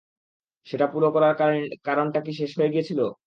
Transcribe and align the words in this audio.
সেটা 0.67 0.85
পুরো 0.93 1.07
করার 1.15 1.33
কারণটা 1.85 2.19
কী 2.25 2.31
শেষ 2.39 2.51
হয়ে 2.57 2.73
গেছিলো? 2.75 3.05